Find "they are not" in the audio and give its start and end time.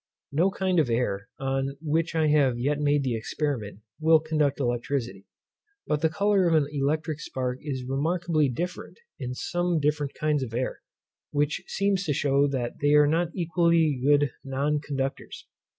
12.81-13.29